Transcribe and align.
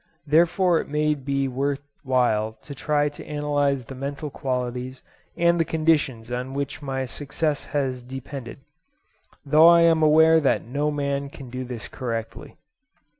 Therefore 0.25 0.79
it 0.81 0.87
may 0.89 1.13
be 1.13 1.47
worth 1.47 1.83
while 2.01 2.53
to 2.63 2.73
try 2.73 3.07
to 3.09 3.23
analyse 3.23 3.83
the 3.83 3.93
mental 3.93 4.31
qualities 4.31 5.03
and 5.37 5.59
the 5.59 5.63
conditions 5.63 6.31
on 6.31 6.55
which 6.55 6.81
my 6.81 7.05
success 7.05 7.65
has 7.65 8.01
depended; 8.01 8.57
though 9.45 9.67
I 9.67 9.81
am 9.81 10.01
aware 10.01 10.39
that 10.39 10.65
no 10.65 10.89
man 10.89 11.29
can 11.29 11.51
do 11.51 11.63
this 11.63 11.87
correctly. 11.87 12.57